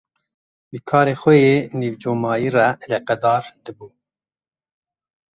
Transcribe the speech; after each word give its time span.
Bi 0.69 0.79
karê 0.89 1.15
xwe 1.21 1.35
yê 1.45 1.55
nîvcomayî 1.79 2.49
re 2.55 2.67
eleqedar 2.85 3.43
dibû. 3.63 3.87